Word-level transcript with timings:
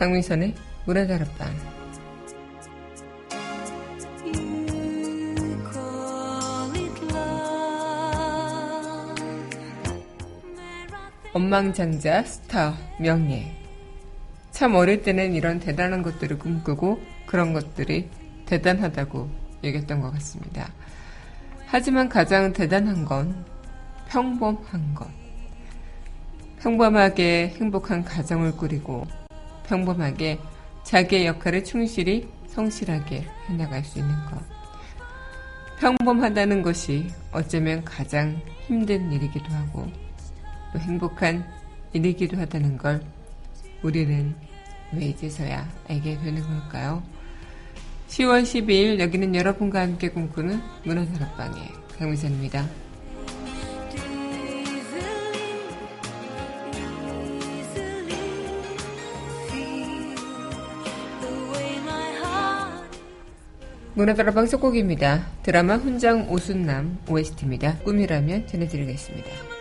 강민선의 0.00 0.54
문화다락방 0.86 1.54
엄망장자 11.34 12.22
스타 12.22 12.78
명예 12.98 13.54
참 14.52 14.74
어릴 14.74 15.02
때는 15.02 15.34
이런 15.34 15.60
대단한 15.60 16.00
것들을 16.00 16.38
꿈꾸고 16.38 17.02
그런 17.26 17.52
것들이 17.52 18.08
대단하다고 18.46 19.28
얘기했던 19.62 20.00
것 20.00 20.12
같습니다. 20.12 20.72
하지만 21.66 22.08
가장 22.08 22.54
대단한 22.54 23.04
건 23.04 23.44
평범한 24.08 24.94
것. 24.94 25.06
평범하게 26.60 27.54
행복한 27.58 28.02
가정을 28.02 28.56
꾸리고 28.56 29.19
평범하게 29.70 30.40
자기의 30.82 31.26
역할을 31.26 31.62
충실히 31.62 32.28
성실하게 32.48 33.24
해나갈 33.46 33.84
수 33.84 34.00
있는 34.00 34.12
것. 34.26 34.40
평범하다는 35.78 36.62
것이 36.62 37.06
어쩌면 37.30 37.84
가장 37.84 38.40
힘든 38.66 39.12
일이기도 39.12 39.46
하고 39.54 39.86
또 40.72 40.78
행복한 40.80 41.46
일이기도 41.92 42.36
하다는 42.36 42.78
걸 42.78 43.00
우리는 43.82 44.34
왜 44.92 45.06
이제서야 45.06 45.66
알게 45.88 46.18
되는 46.18 46.42
걸까요? 46.42 47.02
10월 48.08 48.42
12일 48.42 48.98
여기는 48.98 49.36
여러분과 49.36 49.82
함께 49.82 50.08
꿈꾸는 50.08 50.60
문화다락방의 50.84 51.68
강미선입니다. 51.96 52.89
문화다락방 64.00 64.46
속곡입니다. 64.46 65.26
드라마 65.42 65.76
훈장 65.76 66.30
오순남 66.30 67.00
OST입니다. 67.06 67.76
꿈이라면 67.80 68.46
전해드리겠습니다. 68.46 69.59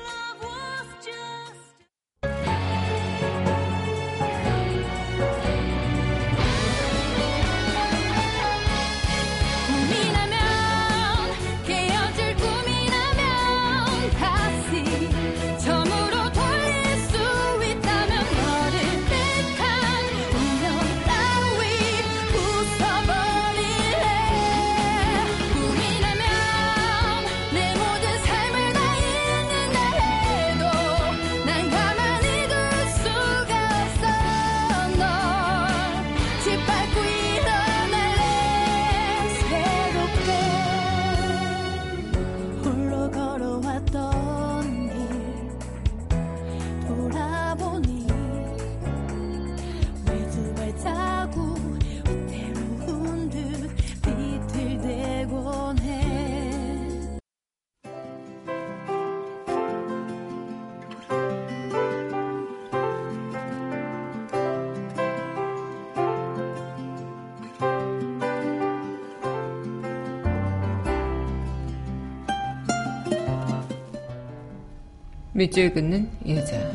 밑줄 75.40 75.74
긋는 75.74 76.10
여자. 76.28 76.70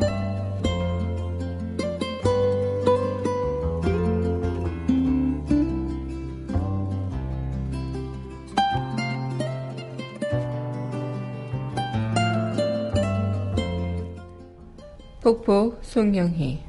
폭포 15.21 15.77
송영희 15.83 16.63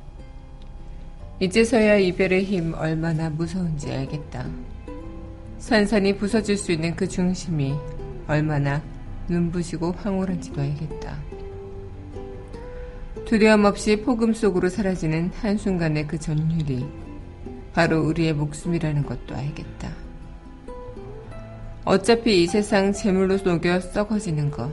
이제서야 1.40 1.96
이별의 1.96 2.44
힘 2.44 2.74
얼마나 2.74 3.30
무서운지 3.30 3.90
알겠다. 3.90 4.46
산산이 5.60 6.18
부서질 6.18 6.58
수 6.58 6.74
있는 6.74 6.94
그 6.94 7.08
중심이 7.08 7.74
얼마나 8.28 8.84
눈부시고 9.30 9.94
황홀한지도 9.94 10.60
알겠다. 10.60 11.35
두려움 13.26 13.66
없이 13.66 14.02
폭음 14.04 14.34
속으로 14.34 14.70
사라지는 14.70 15.32
한순간의 15.42 16.06
그 16.06 16.20
전율이 16.20 16.86
바로 17.74 18.04
우리의 18.04 18.34
목숨이라는 18.34 19.04
것도 19.04 19.36
알겠다. 19.36 19.92
어차피 21.84 22.44
이 22.44 22.48
세상 22.48 22.94
재물로 22.94 23.38
녹여 23.38 23.80
썩어지는 23.80 24.52
것. 24.52 24.72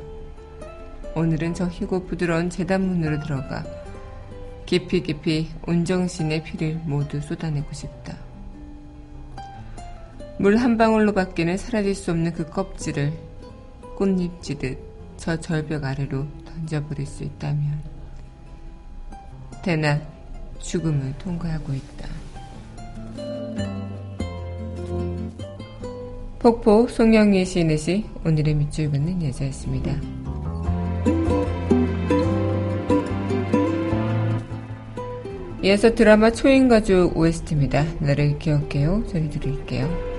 오늘은 1.15 1.55
저 1.55 1.67
희고 1.67 2.05
부드러운 2.05 2.51
재단문으로 2.51 3.21
들어가 3.21 3.65
깊이 4.67 5.03
깊이 5.03 5.49
온정신의 5.67 6.45
피를 6.45 6.81
모두 6.85 7.21
쏟아내고 7.21 7.73
싶다. 7.73 8.17
물 10.39 10.59
한 10.59 10.77
방울로 10.77 11.13
밖에는 11.13 11.57
사라질 11.57 11.95
수 11.95 12.11
없는 12.11 12.33
그 12.35 12.49
껍질을 12.49 13.13
꽃잎 13.97 14.43
지듯 14.43 14.79
저 15.17 15.39
절벽 15.39 15.85
아래로 15.85 16.27
던져버릴 16.45 17.07
수 17.07 17.25
있다면 17.25 17.92
대낮 19.63 20.03
죽음을 20.59 21.15
통과하고 21.19 21.73
있다. 21.73 22.09
폭포 26.39 26.89
송영희 26.89 27.45
시인의 27.45 27.79
시 27.79 28.05
오늘의 28.25 28.55
밑줄 28.55 28.91
긋는 28.91 29.23
여자였습니다. 29.25 29.97
이어서 35.63 35.95
드라마 35.95 36.33
초인가족 36.33 37.17
OST입니다. 37.17 37.85
나를 38.01 38.41
기억해요. 38.41 39.05
전해드릴게요. 39.07 40.12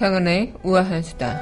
강은의 0.00 0.54
우아한 0.62 1.02
수다. 1.02 1.38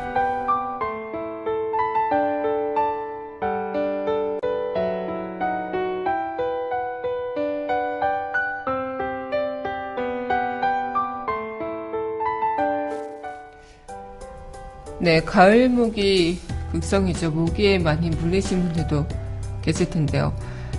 네, 15.01 15.21
가을 15.21 15.69
모기 15.69 16.41
극성이죠. 16.73 17.31
모기에 17.31 17.79
많이 17.79 18.11
물리신 18.11 18.61
분들도 18.61 19.07
계실 19.63 19.89
텐데요. 19.89 20.37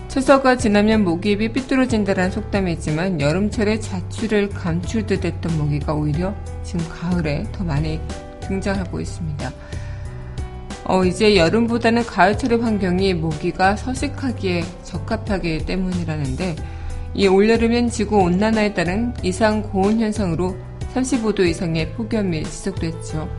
추석과 0.10 0.58
지나면 0.58 1.04
모기입이 1.04 1.54
삐뚤어진다는 1.54 2.32
속담이 2.32 2.74
있지만 2.74 3.22
여름철에 3.22 3.80
자취를 3.80 4.50
감출듯 4.50 5.24
했던 5.24 5.56
모기가 5.56 5.94
오히려 5.94 6.34
지금 6.64 6.84
가을에 6.90 7.46
더 7.52 7.64
많이 7.64 8.02
등장하고 8.42 9.00
있습니다. 9.00 9.52
어, 10.86 11.06
이제 11.06 11.36
여름보다는 11.36 12.04
가을철의 12.08 12.60
환경이 12.60 13.14
모기가 13.14 13.76
서식하기에 13.76 14.64
적합하기 14.84 15.68
때문이라는데 15.68 16.56
이 17.14 17.28
올여름엔 17.28 17.92
지구 17.92 18.18
온난화에 18.18 18.74
따른 18.74 19.14
이상 19.22 19.62
고온 19.62 20.00
현상으로 20.00 20.58
35도 20.96 21.42
이상의 21.42 21.94
폭염이 21.94 22.44
지속됐죠. 22.44 23.30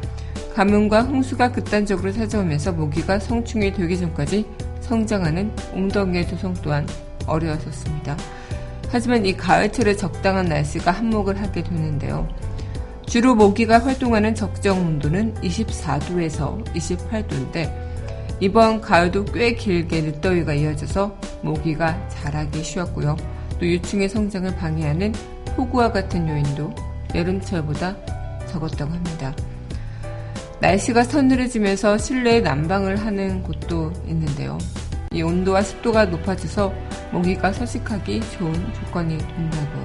가뭄과 0.54 1.02
홍수가 1.02 1.50
극단적으로 1.50 2.12
찾아오면서 2.12 2.70
모기가 2.72 3.18
성충이 3.18 3.72
되기 3.72 3.98
전까지 3.98 4.46
성장하는 4.90 5.52
웅덩이의 5.72 6.26
조성 6.26 6.52
또한 6.62 6.84
어려웠었습니다. 7.26 8.16
하지만 8.88 9.24
이 9.24 9.36
가을철에 9.36 9.94
적당한 9.94 10.46
날씨가 10.46 10.90
한몫을 10.90 11.40
하게 11.40 11.62
되는데요. 11.62 12.28
주로 13.06 13.36
모기가 13.36 13.78
활동하는 13.78 14.34
적정 14.34 14.80
온도는 14.80 15.34
24도에서 15.34 16.64
28도인데 16.74 17.72
이번 18.40 18.80
가을도 18.80 19.26
꽤 19.26 19.54
길게 19.54 20.00
늦더위가 20.00 20.54
이어져서 20.54 21.16
모기가 21.42 22.08
자라기 22.08 22.64
쉬웠고요. 22.64 23.16
또 23.60 23.66
유충의 23.66 24.08
성장을 24.08 24.56
방해하는 24.56 25.12
폭우와 25.56 25.92
같은 25.92 26.28
요인도 26.28 26.74
여름철보다 27.14 27.96
적었다고 28.46 28.92
합니다. 28.92 29.34
날씨가 30.60 31.04
서늘해지면서 31.04 31.98
실내에 31.98 32.40
난방을 32.40 32.96
하는 32.96 33.42
곳도 33.42 33.92
있는데요. 34.06 34.58
이 35.12 35.22
온도와 35.22 35.60
습도가 35.60 36.04
높아져서 36.04 36.72
모기가 37.10 37.52
서식하기 37.52 38.20
좋은 38.30 38.54
조건이 38.74 39.18
된다고. 39.18 39.82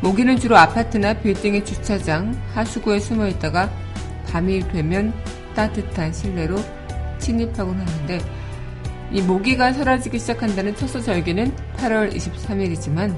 모기는 0.00 0.38
주로 0.38 0.56
아파트나 0.56 1.12
빌딩의 1.20 1.66
주차장, 1.66 2.32
하수구에 2.54 2.98
숨어 2.98 3.28
있다가 3.28 3.70
밤이 4.30 4.60
되면 4.68 5.12
따뜻한 5.54 6.14
실내로 6.14 6.56
침입하곤 7.18 7.78
하는데 7.78 8.20
이 9.10 9.20
모기가 9.20 9.74
사라지기 9.74 10.18
시작한다는 10.18 10.76
첫 10.76 10.86
소절기는 10.86 11.54
8월 11.76 12.14
23일이지만 12.14 13.14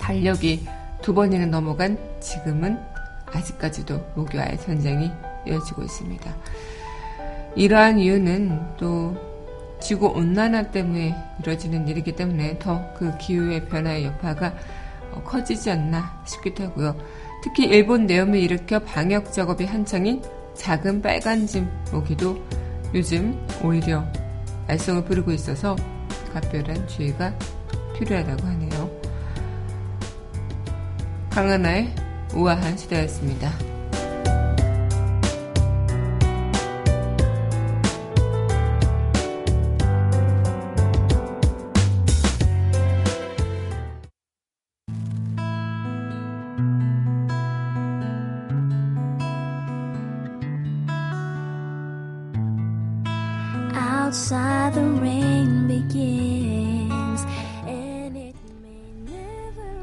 달력이 0.00 0.66
두 1.02 1.14
번이나 1.14 1.46
넘어간 1.46 1.96
지금은 2.18 2.80
아직까지도 3.26 4.04
모기와의 4.16 4.58
전쟁이 4.58 5.12
이어지고 5.46 5.84
있습니다. 5.84 6.34
이러한 7.54 8.00
이유는 8.00 8.76
또 8.76 9.33
지구 9.84 10.06
온난화 10.08 10.70
때문에 10.70 11.14
이루어지는 11.40 11.86
일이기 11.86 12.12
때문에 12.16 12.58
더 12.58 12.94
그 12.96 13.16
기후의 13.18 13.66
변화의 13.66 14.06
여파가 14.06 14.54
커지지 15.24 15.70
않나 15.70 16.22
싶기도 16.24 16.64
하고요. 16.64 16.96
특히 17.42 17.66
일본 17.66 18.06
내염을 18.06 18.38
일으켜 18.38 18.78
방역 18.78 19.32
작업이 19.32 19.66
한창인 19.66 20.22
작은 20.54 21.02
빨간 21.02 21.46
짐 21.46 21.68
모기도 21.92 22.42
요즘 22.94 23.38
오히려 23.62 24.04
말썽을 24.66 25.04
부르고 25.04 25.32
있어서 25.32 25.76
각별한 26.32 26.88
주의가 26.88 27.36
필요하다고 27.98 28.46
하네요. 28.46 28.90
강하나의 31.30 31.94
우아한 32.34 32.76
시대였습니다. 32.78 33.73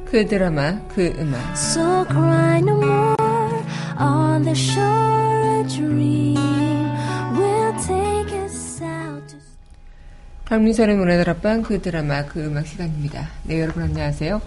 그 0.06 0.26
드라마, 0.26 0.80
그 0.88 1.14
음악. 1.20 1.52
So 1.58 2.06
cry 2.08 2.60
no 2.60 2.78
more 2.78 3.16
on 4.00 4.44
the 4.44 4.56
shore 4.56 5.60
a 5.60 5.68
dream 5.68 6.38
will 7.36 7.74
take 7.86 8.34
us 8.40 8.82
out 8.82 9.28
to... 9.28 9.38
강민선의 10.46 10.96
문화다락방 10.96 11.64
그 11.64 11.82
드라마, 11.82 12.24
그 12.26 12.46
음악 12.46 12.68
시간입니다. 12.68 13.28
네, 13.44 13.60
여러분 13.60 13.84
안녕하세요. 13.84 14.42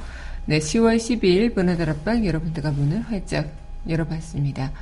네, 0.47 0.61
10월 0.61 0.97
12일 0.97 1.55
문화다락방 1.55 2.25
여러분들과 2.25 2.71
문을 2.71 3.03
활짝 3.03 3.49
열어봤습니다. 3.87 4.73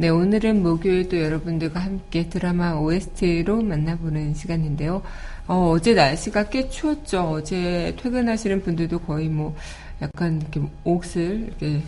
네, 0.00 0.08
오늘은 0.08 0.62
목요일 0.62 1.10
또 1.10 1.20
여러분들과 1.20 1.78
함께 1.78 2.30
드라마 2.30 2.72
OST로 2.72 3.60
만나보는 3.60 4.32
시간인데요. 4.32 5.02
어, 5.46 5.72
어제 5.72 5.92
날씨가 5.92 6.48
꽤 6.48 6.70
추웠죠. 6.70 7.32
어제 7.32 7.94
퇴근하시는 8.00 8.62
분들도 8.62 9.00
거의 9.00 9.28
뭐 9.28 9.54
약간 10.00 10.40
이렇게 10.40 10.62
옷을 10.84 11.48
이렇게 11.48 11.82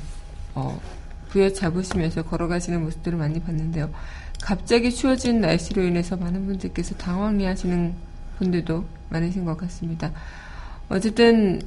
어, 0.54 0.78
부여잡으시면서 1.30 2.24
걸어가시는 2.24 2.82
모습들을 2.82 3.16
많이 3.16 3.40
봤는데요. 3.40 3.88
갑자기 4.42 4.92
추워진 4.92 5.40
날씨로 5.40 5.82
인해서 5.82 6.14
많은 6.14 6.44
분들께서 6.44 6.94
당황해 6.96 7.46
하시는 7.46 7.94
분들도 8.36 8.84
많으신 9.08 9.46
것 9.46 9.56
같습니다. 9.56 10.12
어쨌든 10.90 11.62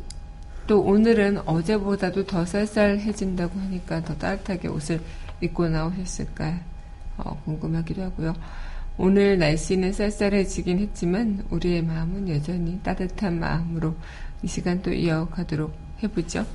또 0.68 0.82
오늘은 0.82 1.48
어제보다도 1.48 2.26
더 2.26 2.46
쌀쌀해진다고 2.46 3.60
하니까 3.60 4.04
더 4.04 4.18
따뜻하게 4.18 4.68
옷을 4.68 5.00
입고 5.42 5.68
나오셨을까 5.70 6.60
어, 7.18 7.42
궁금하기도 7.46 8.02
하고요. 8.02 8.34
오늘 8.98 9.38
날씨는 9.38 9.94
쌀쌀해지긴 9.94 10.80
했지만 10.80 11.46
우리의 11.50 11.84
마음은 11.84 12.30
여전히 12.30 12.80
따뜻한 12.82 13.40
마음으로 13.40 13.96
이 14.42 14.48
시간 14.48 14.82
또 14.82 14.92
이어가도록 14.92 15.74
해보죠. 16.04 16.46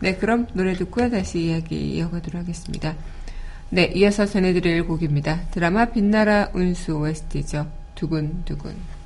네, 0.00 0.16
그럼 0.16 0.46
노래 0.54 0.74
듣고 0.74 1.10
다시 1.10 1.46
이야기 1.46 1.96
이어가도록 1.96 2.42
하겠습니다. 2.42 2.94
네, 3.70 3.84
이어서 3.94 4.26
전해드릴 4.26 4.86
곡입니다. 4.86 5.48
드라마 5.50 5.86
빛나라 5.86 6.50
운수 6.52 6.96
OST죠. 6.96 7.70
두근두근. 7.94 9.01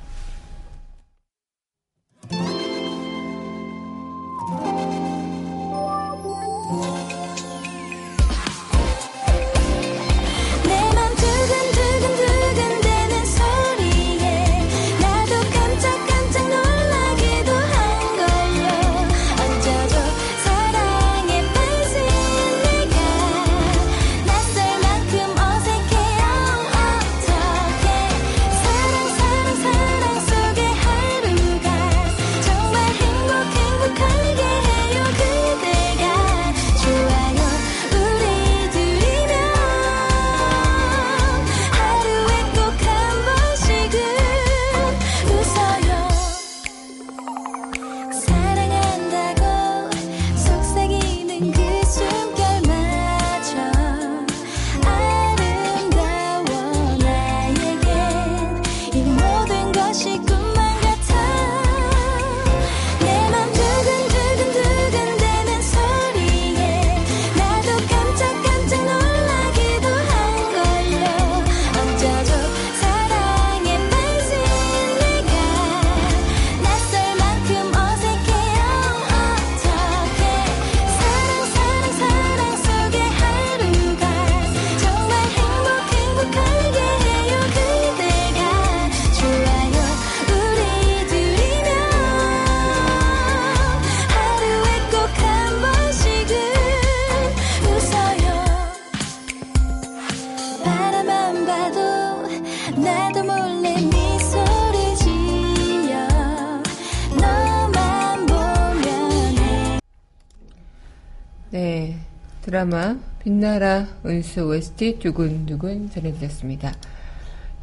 드라마 112.57 112.97
빛나라 113.19 113.85
은수 114.03 114.47
OST 114.47 114.97
두근두근 114.97 115.91
전해드렸습니다. 115.91 116.73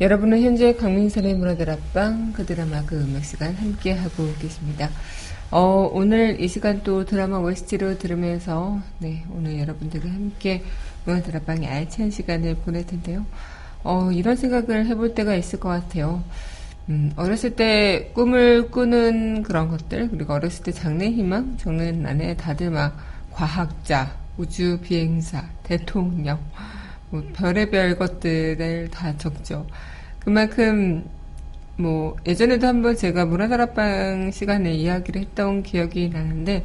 여러분은 0.00 0.40
현재 0.40 0.72
강민선의 0.76 1.34
문화들 1.34 1.68
앞방 1.68 2.32
그 2.32 2.46
드라마 2.46 2.84
그 2.86 3.02
음악 3.02 3.24
시간 3.24 3.56
함께 3.56 3.92
하고 3.92 4.32
계십니다. 4.40 4.88
어, 5.50 5.90
오늘 5.92 6.40
이 6.40 6.46
시간 6.46 6.84
또 6.84 7.04
드라마 7.04 7.38
OST로 7.38 7.98
들으면서 7.98 8.78
네, 9.00 9.24
오늘 9.34 9.58
여러분들과 9.58 10.08
함께 10.08 10.62
문화들 11.06 11.38
앞방의 11.38 11.68
알찬 11.68 12.12
시간을 12.12 12.58
보낼 12.58 12.86
텐데요. 12.86 13.26
어, 13.82 14.12
이런 14.12 14.36
생각을 14.36 14.86
해볼 14.86 15.16
때가 15.16 15.34
있을 15.34 15.58
것 15.58 15.70
같아요. 15.70 16.22
음, 16.88 17.12
어렸을 17.16 17.56
때 17.56 18.12
꿈을 18.14 18.70
꾸는 18.70 19.42
그런 19.42 19.68
것들, 19.70 20.10
그리고 20.10 20.34
어렸을 20.34 20.62
때 20.62 20.70
장래 20.70 21.10
희망 21.10 21.56
적는 21.56 22.06
안에 22.06 22.36
다들 22.36 22.70
막 22.70 22.96
과학자, 23.32 24.22
우주 24.36 24.78
비행사, 24.82 25.44
대통령, 25.62 26.38
뭐 27.10 27.22
별의별 27.34 27.96
것들을 27.96 28.90
다 28.90 29.16
적죠. 29.16 29.66
그만큼 30.18 31.04
뭐 31.76 32.16
예전에도 32.26 32.66
한번 32.66 32.96
제가 32.96 33.26
문화다락방 33.26 34.30
시간에 34.30 34.72
이야기를 34.72 35.20
했던 35.22 35.62
기억이 35.62 36.08
나는데 36.08 36.64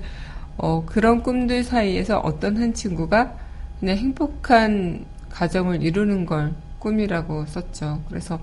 어, 0.57 0.83
그런 0.85 1.23
꿈들 1.23 1.63
사이에서 1.63 2.19
어떤 2.19 2.57
한 2.57 2.73
친구가 2.73 3.35
그냥 3.79 3.97
행복한 3.97 5.05
가정을 5.29 5.83
이루는 5.83 6.25
걸 6.25 6.53
꿈이라고 6.79 7.45
썼죠. 7.45 8.03
그래서 8.09 8.39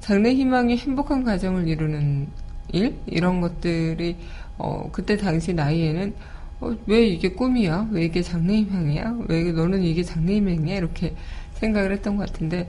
장래 0.00 0.32
희망이 0.32 0.76
행복한 0.76 1.24
가정을 1.24 1.68
이루는 1.68 2.28
일 2.72 2.96
이런 3.06 3.40
것들이 3.40 4.16
어, 4.56 4.88
그때 4.92 5.16
당시 5.16 5.54
나이에는 5.54 6.14
어, 6.60 6.76
왜 6.86 7.06
이게 7.06 7.30
꿈이야? 7.30 7.88
왜 7.92 8.04
이게 8.04 8.22
장래희망이야? 8.22 9.18
왜 9.28 9.52
너는 9.52 9.82
이게 9.82 10.02
장래희망이야? 10.02 10.76
이렇게 10.76 11.14
생각을 11.54 11.92
했던 11.92 12.16
것 12.16 12.26
같은데 12.26 12.68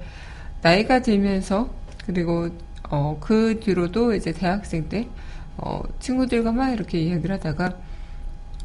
나이가 0.62 1.02
들면서 1.02 1.70
그리고 2.06 2.50
어, 2.90 3.18
그 3.20 3.60
뒤로도 3.60 4.14
이제 4.14 4.32
대학생 4.32 4.90
때 4.90 5.08
어, 5.58 5.82
친구들과 6.00 6.52
막 6.52 6.70
이렇게 6.72 7.00
이야기를 7.00 7.36
하다가 7.36 7.78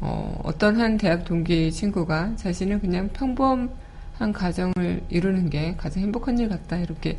어, 0.01 0.41
어떤 0.43 0.79
한 0.79 0.97
대학 0.97 1.25
동기 1.25 1.71
친구가 1.71 2.35
자신은 2.35 2.81
그냥 2.81 3.09
평범한 3.09 3.69
가정을 4.33 5.03
이루는 5.09 5.49
게 5.49 5.75
가장 5.77 6.03
행복한 6.03 6.37
일 6.37 6.49
같다 6.49 6.77
이렇게 6.77 7.17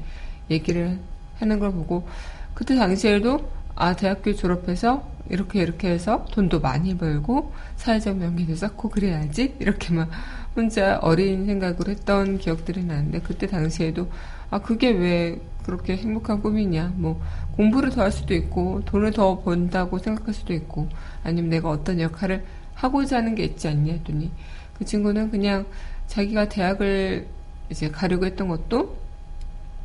얘기를 0.50 0.98
하는 1.38 1.58
걸 1.58 1.72
보고 1.72 2.06
그때 2.54 2.76
당시에도 2.76 3.50
아 3.74 3.94
대학교 3.96 4.34
졸업해서 4.34 5.15
이렇게 5.30 5.62
이렇게 5.62 5.88
해서 5.88 6.24
돈도 6.32 6.60
많이 6.60 6.96
벌고 6.96 7.52
사회적 7.76 8.16
명예도 8.16 8.54
쌓고 8.54 8.90
그래야지 8.90 9.56
이렇게 9.58 9.92
막 9.94 10.08
혼자 10.54 10.98
어린 11.02 11.46
생각을 11.46 11.88
했던 11.88 12.38
기억들이 12.38 12.84
나는데 12.84 13.20
그때 13.20 13.46
당시에도 13.46 14.08
아 14.50 14.60
그게 14.60 14.90
왜 14.90 15.40
그렇게 15.64 15.96
행복한 15.96 16.40
꿈이냐? 16.40 16.92
뭐 16.96 17.20
공부를 17.56 17.90
더 17.90 18.02
할 18.02 18.12
수도 18.12 18.34
있고 18.34 18.82
돈을 18.86 19.12
더 19.12 19.40
번다고 19.40 19.98
생각할 19.98 20.32
수도 20.32 20.54
있고 20.54 20.88
아니면 21.24 21.50
내가 21.50 21.70
어떤 21.70 22.00
역할을 22.00 22.44
하고자 22.74 23.18
하는 23.18 23.34
게 23.34 23.44
있지 23.44 23.66
않냐 23.68 23.92
했더니 23.94 24.30
그 24.78 24.84
친구는 24.84 25.30
그냥 25.30 25.66
자기가 26.06 26.48
대학을 26.48 27.26
이제 27.70 27.90
가려고 27.90 28.26
했던 28.26 28.48
것도 28.48 28.96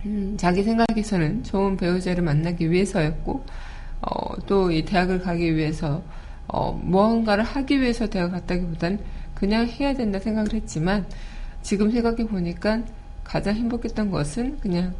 음, 0.05 0.35
자기 0.37 0.63
생각에서는 0.63 1.43
좋은 1.43 1.77
배우자를 1.77 2.23
만나기 2.23 2.69
위해서였고 2.69 3.43
어, 4.01 4.35
또 4.47 4.71
이 4.71 4.83
대학을 4.83 5.21
가기 5.21 5.55
위해서 5.55 6.01
어, 6.47 6.71
무언가를 6.73 7.43
하기 7.43 7.79
위해서 7.81 8.07
대학 8.07 8.31
갔다기보단 8.31 8.99
그냥 9.35 9.67
해야 9.67 9.93
된다 9.93 10.19
생각을 10.19 10.53
했지만 10.53 11.05
지금 11.61 11.91
생각해 11.91 12.27
보니까 12.27 12.81
가장 13.23 13.55
행복했던 13.55 14.11
것은 14.11 14.59
그냥 14.59 14.93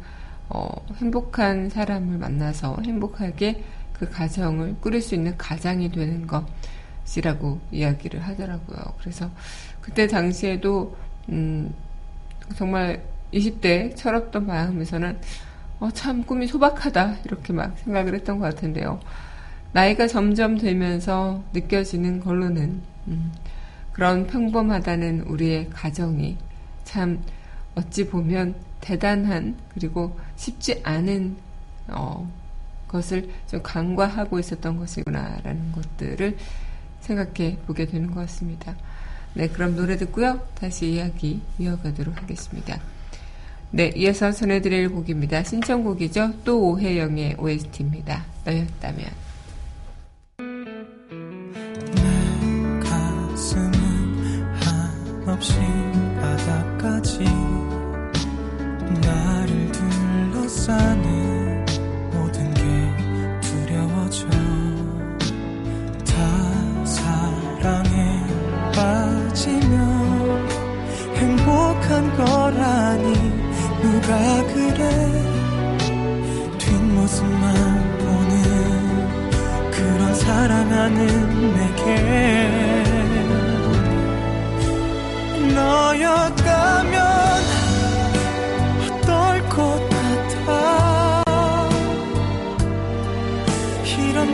어, 0.48 0.68
행복한 0.96 1.68
사람을 1.68 2.18
만나서 2.18 2.78
행복하게 2.84 3.62
그 3.92 4.08
가정을 4.08 4.76
꾸릴 4.80 5.00
수 5.00 5.14
있는 5.14 5.36
가장이 5.36 5.90
되는 5.92 6.26
것이라고 6.26 7.60
이야기를 7.70 8.20
하더라고요. 8.20 8.78
그래서 8.98 9.30
그때 9.80 10.06
당시에도 10.06 10.96
음, 11.28 11.72
정말 12.56 13.02
20대 13.32 13.94
철없던 13.96 14.46
마음에서는 14.46 15.18
어, 15.82 15.90
참 15.90 16.22
꿈이 16.22 16.46
소박하다 16.46 17.16
이렇게 17.24 17.52
막 17.52 17.76
생각을 17.76 18.14
했던 18.14 18.38
것 18.38 18.44
같은데요. 18.54 19.00
나이가 19.72 20.06
점점 20.06 20.56
들면서 20.56 21.42
느껴지는 21.52 22.20
걸로는 22.20 22.80
음, 23.08 23.32
그런 23.92 24.28
평범하다는 24.28 25.22
우리의 25.22 25.70
가정이 25.70 26.38
참 26.84 27.20
어찌 27.74 28.06
보면 28.06 28.54
대단한 28.80 29.56
그리고 29.74 30.16
쉽지 30.36 30.80
않은 30.84 31.36
어, 31.88 32.30
것을 32.86 33.28
좀 33.48 33.60
간과하고 33.64 34.38
있었던 34.38 34.76
것이구나라는 34.76 35.72
것들을 35.72 36.36
생각해 37.00 37.58
보게 37.66 37.86
되는 37.86 38.06
것 38.14 38.20
같습니다. 38.20 38.76
네, 39.34 39.48
그럼 39.48 39.74
노래 39.74 39.96
듣고요. 39.96 40.46
다시 40.54 40.92
이야기 40.92 41.42
이어가도록 41.58 42.22
하겠습니다. 42.22 42.78
네, 43.74 43.90
이어서 43.96 44.30
전해드릴 44.30 44.90
곡입니다. 44.90 45.42
신청곡이죠. 45.44 46.34
또 46.44 46.72
오혜영의 46.72 47.36
OST입니다. 47.38 48.22
너였다면. 48.44 49.31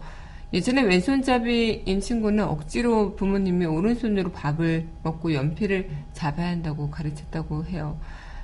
예전에 0.52 0.82
왼손잡이인 0.82 2.00
친구는 2.00 2.44
억지로 2.44 3.14
부모님이 3.14 3.66
오른손으로 3.66 4.32
밥을 4.32 4.88
먹고 5.04 5.32
연필을 5.32 5.88
잡아야 6.12 6.48
한다고 6.48 6.90
가르쳤다고 6.90 7.66
해요. 7.66 8.00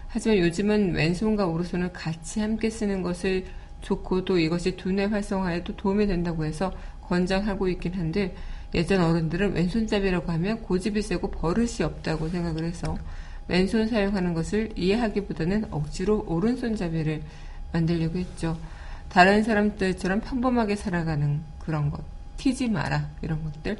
하지만 0.06 0.38
요즘은 0.38 0.94
왼손과 0.94 1.46
오른손을 1.46 1.92
같이 1.92 2.40
함께 2.40 2.70
쓰는 2.70 3.02
것을 3.02 3.46
좋고 3.80 4.24
또 4.24 4.38
이것이 4.38 4.76
두뇌 4.76 5.06
활성화에도 5.06 5.74
도움이 5.74 6.06
된다고 6.06 6.44
해서 6.44 6.72
권장하고 7.02 7.66
있긴 7.68 7.94
한데 7.94 8.36
예전 8.72 9.02
어른들은 9.02 9.54
왼손잡이라고 9.54 10.30
하면 10.30 10.62
고집이 10.62 11.02
세고 11.02 11.32
버릇이 11.32 11.82
없다고 11.82 12.28
생각을 12.28 12.64
해서 12.64 12.96
왼손 13.48 13.88
사용하는 13.88 14.34
것을 14.34 14.70
이해하기보다는 14.76 15.66
억지로 15.70 16.24
오른손잡이를 16.28 17.22
만들려고 17.72 18.18
했죠. 18.18 18.58
다른 19.08 19.42
사람들처럼 19.42 20.20
평범하게 20.20 20.76
살아가는 20.76 21.40
그런 21.58 21.90
것. 21.90 22.02
튀지 22.36 22.68
마라. 22.68 23.08
이런 23.22 23.42
것들. 23.42 23.78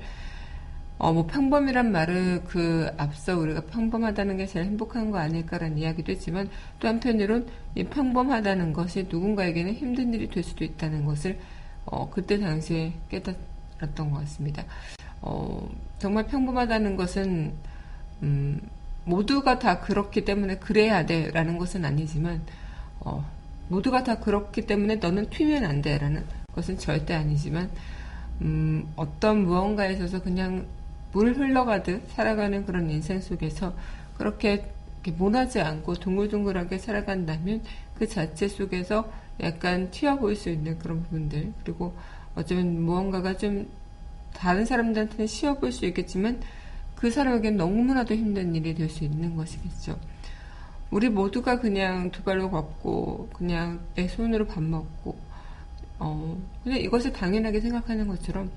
어, 0.99 1.13
뭐 1.13 1.27
평범이란 1.27 1.93
말을 1.93 2.43
그 2.45 2.91
앞서 2.97 3.39
우리가 3.39 3.61
평범하다는 3.63 4.39
게 4.39 4.47
제일 4.47 4.67
행복한 4.67 5.13
거 5.13 5.19
아닐까라는 5.19 5.79
이야기도 5.79 6.11
했지만 6.11 6.49
또 6.81 6.89
한편으론 6.89 7.47
이 7.77 7.85
평범하다는 7.85 8.73
것이 8.73 9.07
누군가에게는 9.09 9.75
힘든 9.75 10.13
일이 10.13 10.29
될 10.29 10.43
수도 10.43 10.65
있다는 10.65 11.05
것을 11.05 11.39
어, 11.85 12.11
그때 12.11 12.39
당시에 12.39 12.95
깨달았던 13.11 14.11
것 14.11 14.19
같습니다. 14.21 14.65
어, 15.21 15.69
정말 16.01 16.27
평범하다는 16.27 16.97
것은 16.97 17.53
음, 18.25 18.61
모두가 19.09 19.59
다 19.59 19.81
그렇기 19.81 20.25
때문에 20.25 20.59
그래야 20.59 21.07
돼라는 21.07 21.59
것은 21.59 21.85
아니지만 21.85 22.43
어, 23.01 23.25
모두가 23.69 24.05
다 24.05 24.19
그렇기 24.19 24.63
때문에 24.67 24.97
너는 24.97 25.31
튀면 25.31 25.65
안 25.65 25.83
돼라는 25.83 26.25
것은 26.55 26.79
절대 26.79 27.15
아니지만 27.15 27.71
음, 28.43 28.93
어떤 28.97 29.45
무언가에 29.45 29.95
있어서 29.95 30.23
그냥 30.23 30.67
물 31.13 31.35
흘러가듯 31.35 32.11
살아가는 32.11 32.67
그런 32.67 32.91
인생 32.91 33.21
속에서 33.21 33.75
그렇게 34.17 34.71
모나지 35.17 35.61
않고 35.61 35.95
둥글둥글하게 35.95 36.79
살아간다면 36.79 37.63
그 37.99 38.07
자체 38.07 38.47
속에서 38.47 39.11
약간 39.41 39.91
튀어 39.91 40.17
보일 40.17 40.37
수 40.37 40.51
있는 40.51 40.79
그런 40.79 41.03
부분들 41.05 41.53
그리고 41.63 41.95
어쩌면 42.35 42.83
무언가가 42.83 43.37
좀 43.37 43.69
다른 44.35 44.67
사람들한테는 44.67 45.27
쉬워 45.27 45.55
보일 45.55 45.73
수 45.73 45.87
있겠지만 45.87 46.41
그 46.99 47.11
사람에게는 47.13 47.57
너무나도 47.59 48.15
힘든 48.15 48.55
일이 48.57 48.75
될 48.75 48.89
수 48.89 49.05
있는 49.05 49.37
것이겠죠. 49.37 49.99
우리 50.91 51.09
모두가 51.09 51.61
그냥 51.61 52.11
두 52.11 52.23
발로 52.25 52.51
걷고 52.51 53.29
그냥 53.33 53.81
내 53.95 54.09
손으로 54.09 54.47
밥 54.47 54.63
먹고 54.63 55.17
어 56.01 56.37
그냥 56.65 56.81
이것을 56.81 57.13
당연하게 57.13 57.61
생각하는 57.61 58.09
것처럼 58.09 58.51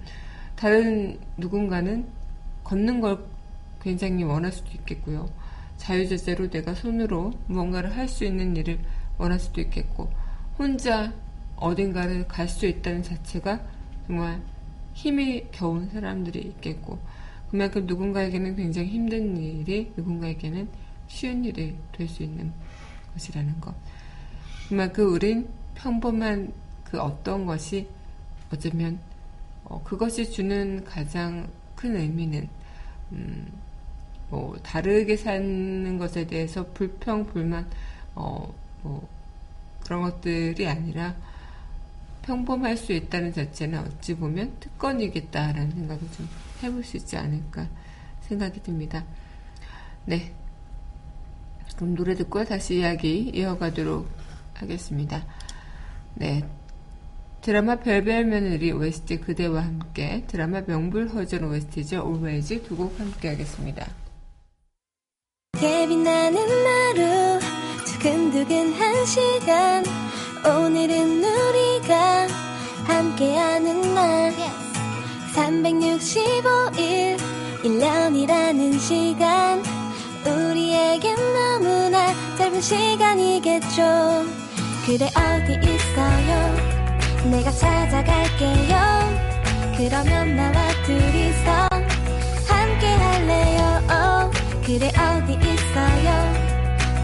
다른 0.55 1.19
누군가는 1.37 2.07
걷는 2.63 3.01
걸 3.01 3.23
굉장히 3.81 4.23
원할 4.23 4.51
수도 4.51 4.71
있겠고요. 4.71 5.29
자유자재로 5.77 6.49
내가 6.49 6.73
손으로 6.73 7.33
무언가를 7.47 7.95
할 7.95 8.07
수 8.07 8.25
있는 8.25 8.55
일을 8.55 8.79
원할 9.19 9.39
수도 9.39 9.61
있겠고 9.61 10.09
혼자 10.57 11.13
어딘가를 11.57 12.27
갈 12.27 12.47
수 12.47 12.65
있다는 12.65 13.03
자체가 13.03 13.61
정말 14.07 14.41
힘이 14.93 15.45
겨운 15.51 15.89
사람들이 15.89 16.39
있겠고 16.39 16.97
그만큼 17.51 17.85
누군가에게는 17.85 18.55
굉장히 18.55 18.87
힘든 18.87 19.35
일이 19.37 19.91
누군가에게는 19.97 20.69
쉬운 21.09 21.43
일이 21.43 21.75
될 21.91 22.07
수 22.07 22.23
있는 22.23 22.51
것이라는 23.13 23.59
것. 23.59 23.75
그만큼 24.69 25.13
우린 25.13 25.49
평범한 25.75 26.53
그 26.85 26.99
어떤 26.99 27.45
것이 27.45 27.89
어쩌면 28.53 28.99
어, 29.65 29.81
그것이 29.83 30.31
주는 30.31 30.83
가장 30.85 31.49
큰 31.75 31.97
의미는 31.97 32.47
음, 33.11 33.51
뭐 34.29 34.57
다르게 34.63 35.17
사는 35.17 35.97
것에 35.97 36.25
대해서 36.27 36.65
불평 36.73 37.25
불만 37.25 37.69
어, 38.15 38.53
뭐 38.81 39.07
그런 39.83 40.03
것들이 40.03 40.67
아니라 40.67 41.15
평범할 42.31 42.77
수 42.77 42.93
있다는 42.93 43.33
자체는 43.33 43.79
어찌 43.79 44.15
보면 44.15 44.55
특권이겠다라는 44.61 45.71
생각을 45.71 46.01
좀 46.15 46.29
해볼 46.63 46.83
수 46.85 46.95
있지 46.95 47.17
않을까 47.17 47.67
생각이 48.21 48.63
듭니다. 48.63 49.03
네. 50.05 50.33
그럼 51.75 51.95
노래 51.95 52.15
듣고 52.15 52.45
다시 52.45 52.77
이야기 52.77 53.31
이어가도록 53.33 54.07
하겠습니다. 54.53 55.25
네. 56.15 56.47
드라마 57.41 57.75
별별 57.77 58.25
며느리 58.25 58.71
OST 58.71 59.17
그대와 59.17 59.63
함께 59.63 60.23
드라마 60.27 60.61
명불허전 60.61 61.43
OST죠. 61.43 61.97
Always 61.97 62.61
두 62.63 62.77
곡 62.77 62.97
함께 62.99 63.29
하겠습니다. 63.29 63.87
예비나는 65.61 66.39
하루 66.39 67.39
두근두근 67.85 68.73
한 68.73 69.05
시간 69.05 69.83
오늘은 70.43 71.23
우리가 71.23 71.50
함께하는 73.21 73.93
날. 73.93 74.33
365일 75.35 77.17
1년이라는 77.63 78.79
시간. 78.79 79.63
우리에겐 80.25 81.15
너무나 81.15 82.13
짧은 82.37 82.61
시간이겠죠. 82.61 84.25
그래 84.85 85.07
어디 85.15 85.53
있어요? 85.53 86.55
내가 87.29 87.51
찾아갈게요. 87.51 88.75
그러면 89.77 90.35
나와 90.35 90.67
둘이서 90.85 91.69
함께 92.47 92.87
할래요? 92.87 93.81
oh, 93.91 94.31
그래 94.65 94.91
어디 94.97 95.33
있어요? 95.33 96.07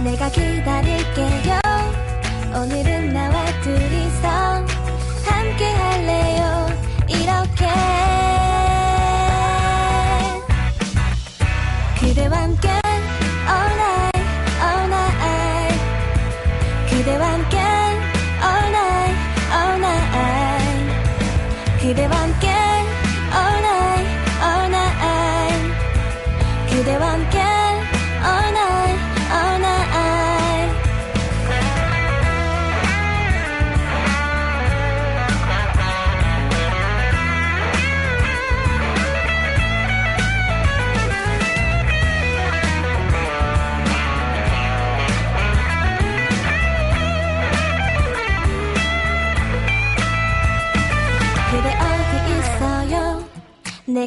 내가 0.04 0.30
기다릴게요. 0.30 1.60
오늘은 2.56 3.14
나와 3.14 3.46
둘이서 3.62 4.57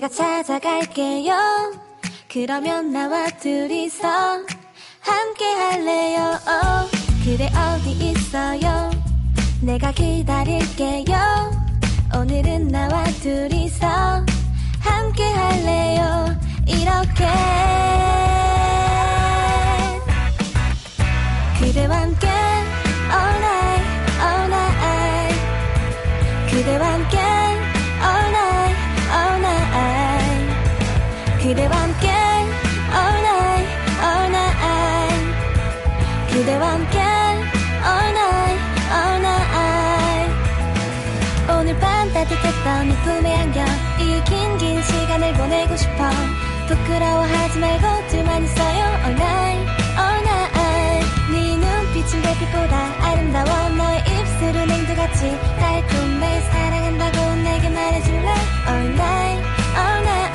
내가 0.00 0.08
찾아갈게요. 0.08 1.34
그러면 2.32 2.90
나와 2.90 3.26
둘이서 3.26 4.08
함께 5.00 5.44
할래요. 5.44 6.38
그대 7.22 7.50
어디 7.54 7.90
있어요? 7.90 8.90
내가 9.60 9.92
기다릴게요. 9.92 11.14
오늘은 12.16 12.68
나와 12.68 13.04
둘이서 13.22 14.24
함께 14.80 15.22
할래요. 15.22 16.34
이렇게 16.66 17.26
그대와 21.58 22.00
함께 22.00 22.26
all 22.26 23.36
night 23.36 23.84
all 24.22 24.46
night 24.46 25.40
그대와 26.50 26.92
네 42.64 42.94
품에 43.02 43.34
안겨 43.36 43.60
이 43.98 44.22
긴 44.24 44.58
긴 44.58 44.82
시간을 44.82 45.32
보내고 45.34 45.76
싶어. 45.76 46.10
부끄러워하지 46.68 47.58
말고 47.58 48.06
둘만 48.08 48.44
있어요 48.44 48.84
all 49.06 49.12
night 49.12 49.70
all 49.98 50.20
night. 50.22 51.06
네 51.32 51.56
눈빛은 51.56 52.22
별빛보다 52.22 52.76
아름다워. 53.06 53.68
너의 53.70 53.98
입술은 54.00 54.70
앵두같이 54.70 55.38
달콤해. 55.58 56.40
사랑한다고 56.42 57.34
내게 57.42 57.68
말해줄래 57.70 58.28
all 58.68 58.86
night 58.92 59.42
all 59.76 60.02
night. 60.04 60.30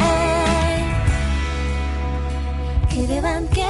그대와 2.89 3.35
함께 3.35 3.61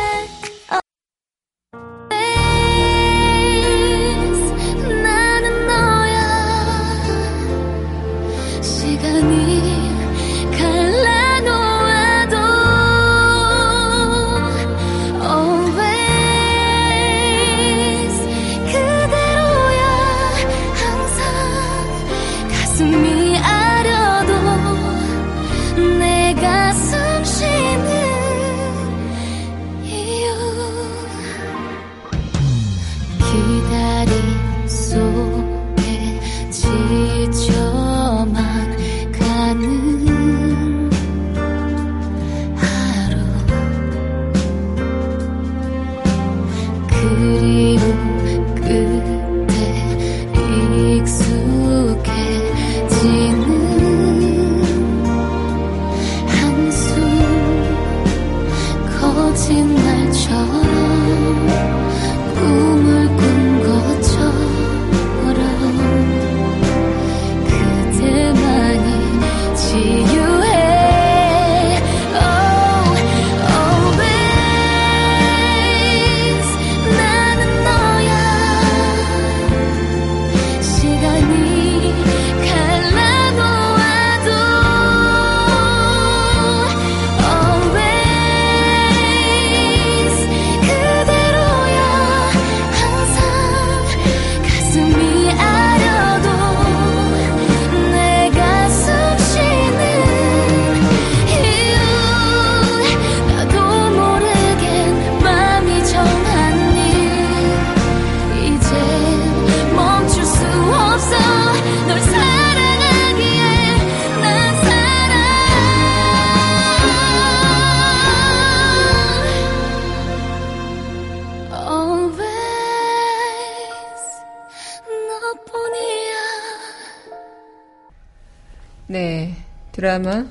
네, 128.87 129.35
드라마, 129.71 130.25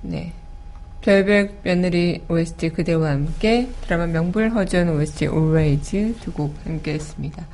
네. 0.00 0.32
별백 1.02 1.60
며느리 1.64 2.22
OST 2.28 2.70
그대와 2.70 3.10
함께 3.10 3.68
드라마 3.82 4.06
명불 4.06 4.50
허전 4.50 4.88
OST 4.88 5.26
Always 5.26 6.14
두 6.20 6.32
곡 6.32 6.54
함께 6.64 6.94
했습니다. 6.94 7.44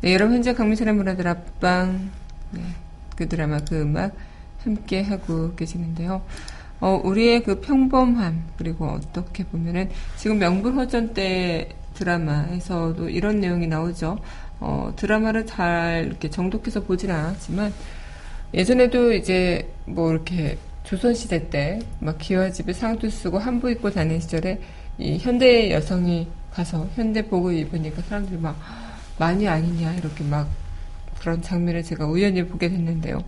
네, 0.00 0.14
여러분 0.14 0.36
현재 0.36 0.54
강민선의 0.54 0.94
문화들 0.94 1.26
앞방, 1.26 2.10
네, 2.52 2.60
그 3.16 3.28
드라마 3.28 3.58
그 3.58 3.80
음악 3.82 4.14
함께 4.62 5.02
하고 5.02 5.54
계시는데요. 5.56 6.22
어, 6.80 7.00
우리의 7.04 7.42
그 7.42 7.60
평범함, 7.60 8.44
그리고 8.56 8.86
어떻게 8.86 9.44
보면은 9.44 9.90
지금 10.16 10.38
명불 10.38 10.74
허전 10.74 11.12
때 11.12 11.68
드라마에서도 11.94 13.08
이런 13.08 13.40
내용이 13.40 13.66
나오죠. 13.66 14.18
어, 14.60 14.92
드라마를 14.96 15.46
잘 15.46 16.04
이렇게 16.06 16.30
정독해서 16.30 16.82
보지는 16.82 17.14
않았지만, 17.14 17.72
예전에도 18.54 19.12
이제 19.12 19.68
뭐 19.84 20.12
이렇게 20.12 20.58
조선시대 20.84 21.50
때 21.50 21.80
막 22.00 22.18
기와집에 22.18 22.72
상도 22.72 23.10
쓰고 23.10 23.38
한복 23.38 23.70
입고 23.70 23.90
다니는 23.90 24.20
시절에 24.20 24.60
이 24.98 25.18
현대 25.18 25.70
여성이 25.72 26.28
가서 26.52 26.88
현대 26.94 27.26
복을 27.26 27.54
입으니까 27.54 28.00
사람들이 28.02 28.38
막 28.38 28.56
많이 29.18 29.48
아니냐 29.48 29.94
이렇게 29.94 30.22
막 30.24 30.48
그런 31.18 31.42
장면을 31.42 31.82
제가 31.82 32.06
우연히 32.06 32.46
보게 32.46 32.68
됐는데요. 32.68 33.22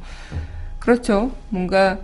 그렇죠. 0.78 1.32
뭔가 1.48 1.98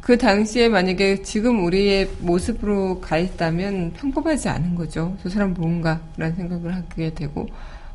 그 0.00 0.18
당시에 0.18 0.68
만약에 0.68 1.22
지금 1.22 1.64
우리의 1.64 2.10
모습으로 2.18 3.00
가 3.00 3.18
있다면 3.18 3.92
평범하지 3.92 4.48
않은 4.48 4.74
거죠. 4.74 5.16
저 5.22 5.28
사람 5.28 5.54
뭔가라는 5.54 6.34
생각을 6.36 6.74
하게 6.74 7.14
되고 7.14 7.46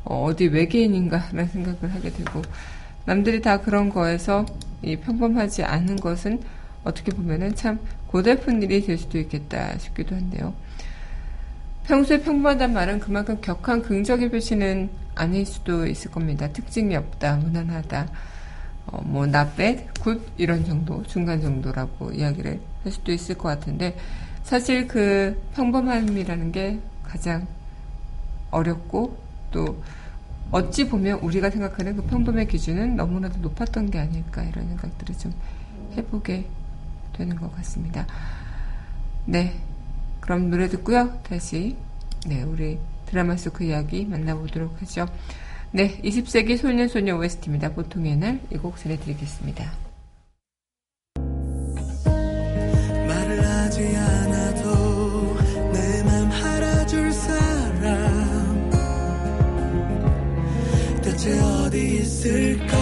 어, 0.06 0.24
어디 0.24 0.46
외계인인가라는 0.46 1.48
생각을 1.48 1.94
하게 1.94 2.10
되고 2.10 2.42
남들이 3.04 3.42
다 3.42 3.60
그런 3.60 3.90
거에서 3.90 4.46
이 4.82 4.96
평범하지 4.96 5.64
않은 5.64 5.96
것은 5.96 6.40
어떻게 6.84 7.12
보면은 7.12 7.54
참 7.54 7.78
고달픈 8.06 8.62
일이 8.62 8.84
될 8.84 8.96
수도 8.96 9.18
있겠다 9.18 9.76
싶기도 9.78 10.14
한데요. 10.14 10.54
평소에 11.84 12.20
평범하단 12.20 12.72
말은 12.72 13.00
그만큼 13.00 13.40
격한 13.40 13.82
긍정의 13.82 14.30
표시는 14.30 14.88
아닐 15.14 15.46
수도 15.46 15.86
있을 15.86 16.10
겁니다. 16.10 16.48
특징이 16.52 16.94
없다, 16.96 17.36
무난하다, 17.36 18.08
어, 18.86 19.02
뭐, 19.04 19.26
bad, 19.56 19.84
good, 20.02 20.20
이런 20.36 20.64
정도, 20.64 21.02
중간 21.04 21.40
정도라고 21.40 22.12
이야기를 22.12 22.60
할 22.82 22.92
수도 22.92 23.12
있을 23.12 23.36
것 23.36 23.48
같은데, 23.48 23.96
사실 24.42 24.86
그 24.86 25.40
평범함이라는 25.54 26.52
게 26.52 26.78
가장 27.04 27.46
어렵고, 28.50 29.25
또, 29.56 29.82
어찌 30.50 30.86
보면 30.86 31.20
우리가 31.20 31.48
생각하는 31.48 31.96
그 31.96 32.02
평범의 32.02 32.46
기준은 32.48 32.94
너무나도 32.96 33.38
높았던 33.40 33.90
게 33.90 33.98
아닐까, 33.98 34.42
이런 34.44 34.68
생각들을 34.68 35.16
좀 35.18 35.32
해보게 35.96 36.46
되는 37.16 37.36
것 37.36 37.50
같습니다. 37.56 38.06
네. 39.24 39.54
그럼 40.20 40.50
노래 40.50 40.68
듣고요. 40.68 41.18
다시, 41.22 41.74
네, 42.26 42.42
우리 42.42 42.78
드라마 43.06 43.36
속 43.36 43.54
그 43.54 43.64
이야기 43.64 44.04
만나보도록 44.04 44.82
하죠. 44.82 45.06
네, 45.72 45.98
20세기 46.02 46.58
소년소녀 46.58 47.16
OST입니다. 47.16 47.72
보통의 47.72 48.16
날 48.16 48.40
이 48.52 48.58
곡 48.58 48.76
전해드리겠습니다. 48.78 49.86
대체 61.16 61.40
어디 61.40 61.96
있을까 61.96 62.76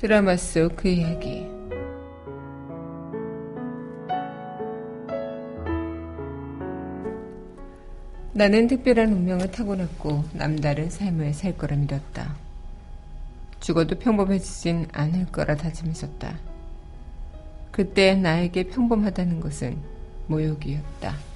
드라마 0.00 0.34
속 0.34 0.76
그 0.76 0.88
이야기. 0.88 1.46
나는 8.32 8.66
특별한 8.66 9.12
운명을 9.12 9.50
타고났고 9.50 10.24
남다른 10.32 10.88
삶을 10.88 11.34
살 11.34 11.54
거라 11.58 11.76
믿었다. 11.76 12.34
죽어도 13.60 13.98
평범해지진 13.98 14.88
않을 14.90 15.26
거라 15.26 15.54
다짐했었다. 15.56 16.34
그때 17.70 18.14
나에게 18.14 18.68
평범하다는 18.68 19.40
것은 19.40 19.76
모욕이었다. 20.28 21.29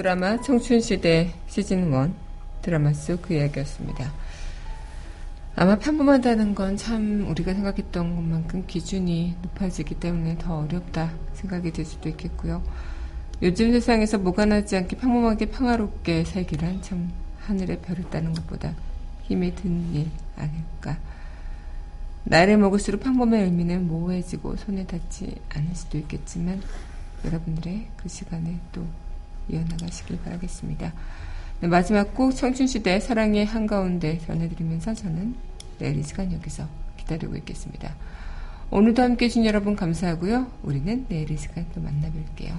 드라마 0.00 0.40
청춘시대 0.40 1.30
시즌1 1.46 2.14
드라마 2.62 2.90
속 2.94 3.20
그 3.20 3.34
이야기였습니다. 3.34 4.10
아마 5.54 5.76
평범하다는 5.78 6.54
건 6.54 6.78
참 6.78 7.26
우리가 7.28 7.52
생각했던 7.52 8.16
것만큼 8.16 8.64
기준이 8.66 9.36
높아지기 9.42 9.96
때문에 9.96 10.38
더 10.38 10.60
어렵다 10.60 11.12
생각이 11.34 11.70
들 11.72 11.84
수도 11.84 12.08
있겠고요. 12.08 12.62
요즘 13.42 13.72
세상에서 13.72 14.16
무관하지 14.16 14.74
않게 14.78 14.96
평범하게 14.96 15.50
평화롭게 15.50 16.24
살기란 16.24 16.80
참 16.80 17.12
하늘의 17.40 17.82
별을 17.82 18.04
따는 18.08 18.32
것보다 18.32 18.74
힘이 19.24 19.54
드는 19.54 19.94
일 19.94 20.10
아닐까. 20.38 20.96
나이를 22.24 22.56
먹을수록 22.56 23.02
평범의 23.02 23.44
의미는 23.44 23.86
모호해지고 23.86 24.56
손에 24.56 24.86
닿지 24.86 25.36
않을 25.50 25.74
수도 25.74 25.98
있겠지만 25.98 26.62
여러분들의 27.26 27.88
그 27.98 28.08
시간을 28.08 28.54
또 28.72 28.86
이어나가시길 29.48 30.18
바라겠습니다. 30.22 30.92
네, 31.60 31.68
마지막 31.68 32.14
곡 32.14 32.34
청춘시대 32.34 33.00
사랑의 33.00 33.44
한가운데 33.44 34.18
전해드리면서 34.26 34.94
저는 34.94 35.34
내일 35.78 35.98
이 35.98 36.02
시간 36.02 36.32
여기서 36.32 36.66
기다리고 36.96 37.36
있겠습니다. 37.36 37.94
오늘도 38.70 39.02
함께 39.02 39.24
해주신 39.26 39.44
여러분 39.46 39.74
감사하고요. 39.74 40.46
우리는 40.62 41.06
내일 41.08 41.30
이 41.30 41.36
시간 41.36 41.66
또 41.74 41.80
만나뵐게요. 41.80 42.54